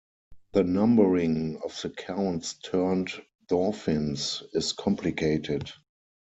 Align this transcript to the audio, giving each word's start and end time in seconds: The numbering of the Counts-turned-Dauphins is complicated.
The 0.53 0.63
numbering 0.63 1.61
of 1.63 1.79
the 1.83 1.91
Counts-turned-Dauphins 1.91 4.41
is 4.51 4.71
complicated. 4.73 5.69